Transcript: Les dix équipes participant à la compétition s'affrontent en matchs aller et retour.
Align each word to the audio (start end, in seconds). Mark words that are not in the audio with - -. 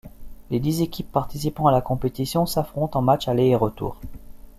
Les 0.49 0.59
dix 0.59 0.81
équipes 0.81 1.11
participant 1.11 1.67
à 1.67 1.71
la 1.71 1.79
compétition 1.79 2.47
s'affrontent 2.47 2.97
en 2.97 3.03
matchs 3.03 3.27
aller 3.27 3.45
et 3.45 3.55
retour. 3.55 3.97